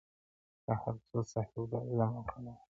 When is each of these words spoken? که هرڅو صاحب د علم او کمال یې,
که 0.65 0.71
هرڅو 0.81 1.19
صاحب 1.31 1.55
د 1.71 1.73
علم 1.87 2.11
او 2.17 2.23
کمال 2.29 2.55
یې, 2.59 2.65